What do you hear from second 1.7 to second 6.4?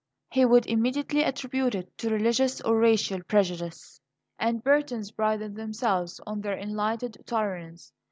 it to religious or racial prejudice; and the Burtons prided themselves